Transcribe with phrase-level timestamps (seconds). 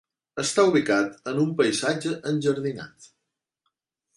[0.43, 3.11] Està ubicat en un paisatge enjardinat.